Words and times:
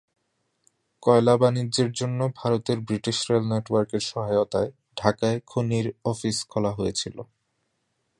কয়লা 1.03 1.35
বাণিজ্যের 1.37 1.89
জন্য 1.91 2.19
ভারতের 2.37 2.77
ব্রিটিশ 2.79 3.17
রেল 3.29 3.43
নেটওয়ার্কের 3.47 4.03
সহায়তায় 4.11 4.69
ঢাকায় 4.97 5.39
খনির 5.47 5.87
অফিস 6.05 6.37
খোলা 6.45 6.71
হয়েছিল। 6.71 7.17